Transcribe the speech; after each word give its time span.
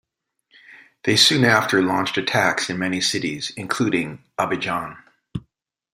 They 1.03 1.15
soon 1.15 1.45
after 1.45 1.79
launched 1.79 2.17
attacks 2.17 2.71
in 2.71 2.79
many 2.79 3.01
cities, 3.01 3.51
including 3.55 4.23
Abidjan. 4.39 4.97